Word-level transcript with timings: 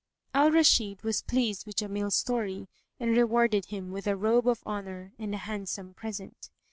Al 0.33 0.49
Rashid 0.49 1.03
was 1.03 1.21
pleased 1.21 1.67
with 1.67 1.75
Jamil's 1.75 2.15
story 2.15 2.67
and 2.99 3.15
rewarded 3.15 3.65
him 3.65 3.91
with 3.91 4.07
a 4.07 4.15
robe 4.17 4.47
of 4.47 4.63
honour 4.65 5.13
and 5.19 5.35
a 5.35 5.37
handsome 5.37 5.93
present. 5.93 6.49